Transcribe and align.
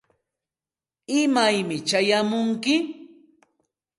¿imaymi 1.19 1.77
chayamunki? 1.87 2.75